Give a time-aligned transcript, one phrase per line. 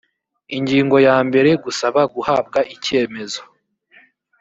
[0.57, 3.41] ingingo ya mbere gusaba guhabwa icyemezo